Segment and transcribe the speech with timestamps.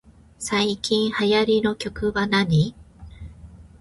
[0.39, 2.73] 最近流行りの曲はなに